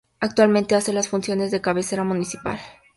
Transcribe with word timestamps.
Actualmente 0.19 0.73
hace 0.73 0.93
las 0.93 1.09
funciones 1.09 1.51
de 1.51 1.61
cabecera 1.61 2.03
municipal. 2.03 2.59